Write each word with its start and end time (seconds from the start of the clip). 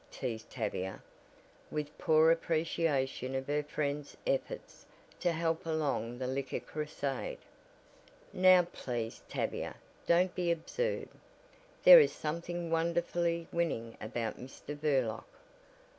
teased 0.09 0.49
Tavia, 0.49 1.03
with 1.69 1.95
poor 1.99 2.31
appreciation 2.31 3.35
of 3.35 3.45
her 3.45 3.61
friend's 3.61 4.17
efforts 4.25 4.83
to 5.19 5.31
help 5.31 5.63
along 5.63 6.17
the 6.17 6.25
Liquor 6.25 6.59
Crusade. 6.59 7.37
"Now 8.33 8.63
please, 8.63 9.21
Tavia, 9.29 9.75
don't 10.07 10.33
be 10.33 10.49
absurd. 10.51 11.09
There 11.83 11.99
is 11.99 12.11
something 12.13 12.71
wonderfully 12.71 13.47
winning 13.51 13.95
about 14.01 14.39
Mr. 14.39 14.75
Burlock." 14.75 15.27